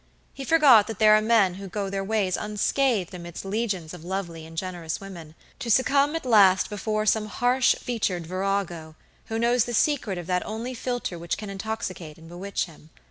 [0.33, 4.47] He forgot that there are men who go their ways unscathed amidst legions of lovely
[4.47, 8.95] and generous women, to succumb at last before some harsh featured virago,
[9.27, 12.89] who knows the secret of that only philter which can intoxicate and bewitch him.